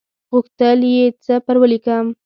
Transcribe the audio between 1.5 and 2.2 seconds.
ولیکم.